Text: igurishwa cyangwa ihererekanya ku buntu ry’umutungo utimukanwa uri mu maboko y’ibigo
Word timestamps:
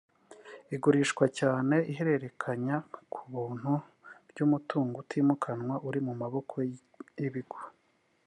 igurishwa 0.75 1.23
cyangwa 1.37 1.77
ihererekanya 1.91 2.75
ku 3.13 3.21
buntu 3.33 3.73
ry’umutungo 4.29 4.95
utimukanwa 5.03 5.75
uri 5.87 5.99
mu 6.07 6.13
maboko 6.21 6.55
y’ibigo 7.19 7.57